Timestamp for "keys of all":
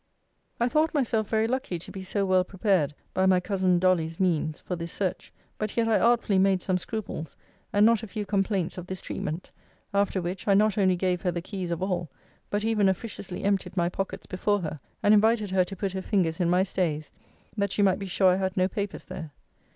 11.39-12.09